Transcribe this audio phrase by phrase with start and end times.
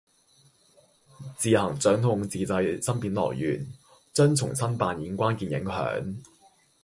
[1.37, 3.63] 自行掌控自制芯片來源，
[4.11, 6.15] 將重新扮演關鍵影響。